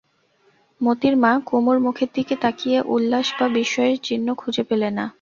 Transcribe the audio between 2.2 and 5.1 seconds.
তাকিয়ে উল্লাস বা বিস্ময়ের চিহ্ন খুঁজে পেলে না।